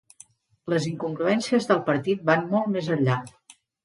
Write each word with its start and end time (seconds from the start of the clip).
Les 0.73 0.85
incongruències 0.91 1.67
del 1.71 1.81
partit 1.89 2.23
van 2.31 2.47
molt 2.55 2.71
més 2.77 2.89
enllà. 2.97 3.19